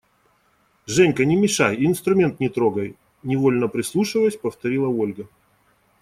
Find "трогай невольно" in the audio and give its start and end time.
2.49-3.67